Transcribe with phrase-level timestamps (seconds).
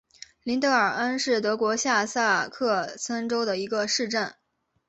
[0.41, 4.33] 林德尔恩是德国下萨克森州的一个市镇。